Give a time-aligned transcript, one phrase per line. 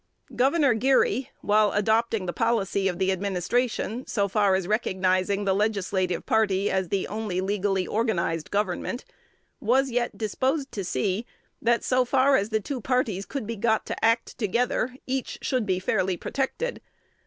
[0.35, 0.79] Gov.
[0.79, 6.71] Geary, while adopting the policy of the administration, so far as recognizing the Legislative party
[6.71, 9.05] as the only legally organized government,
[9.59, 11.27] was yet disposed to see,
[11.61, 15.67] that, so far as the two parties could be got to act together, each should
[15.67, 16.81] be fairly protected.